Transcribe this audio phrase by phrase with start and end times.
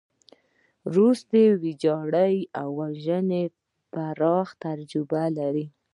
[0.95, 3.43] روسان د ویجاړۍ او وژنو
[3.91, 5.65] پراخه تجربه لري.